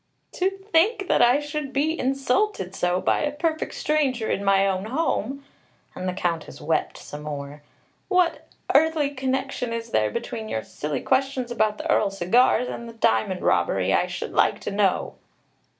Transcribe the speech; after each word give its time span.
"To 0.31 0.49
think 0.49 1.07
that 1.09 1.21
I 1.21 1.39
should 1.39 1.71
be 1.71 1.99
insulted 1.99 2.73
so 2.73 2.99
by 3.01 3.19
a 3.19 3.31
perfect 3.31 3.75
stranger 3.75 4.31
in 4.31 4.43
my 4.43 4.65
own 4.65 4.85
home!" 4.85 5.43
And 5.93 6.09
the 6.09 6.13
Countess 6.13 6.59
wept 6.59 6.97
some 6.97 7.21
more. 7.21 7.61
"What 8.07 8.47
earthly 8.73 9.11
connection 9.11 9.71
is 9.71 9.91
there 9.91 10.09
between 10.09 10.49
your 10.49 10.63
silly 10.63 11.01
questions 11.01 11.51
about 11.51 11.77
the 11.77 11.87
Earl's 11.87 12.17
cigars 12.17 12.67
and 12.67 12.89
the 12.89 12.93
diamond 12.93 13.43
robbery, 13.43 13.93
I 13.93 14.07
should 14.07 14.33
like 14.33 14.59
to 14.61 14.71
know?" 14.71 15.13